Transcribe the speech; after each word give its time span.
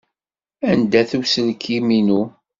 Anda-t 0.69 1.11
uselkim-inu? 1.19 2.21